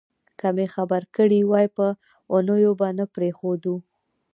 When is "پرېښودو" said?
3.15-3.75